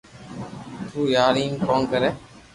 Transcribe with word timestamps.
تو 0.89 0.99
يار 1.15 1.33
ايم 1.41 1.53
ڪون 1.65 1.81
ڪري 1.91 2.09